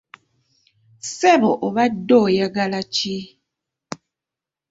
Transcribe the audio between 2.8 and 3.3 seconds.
ki?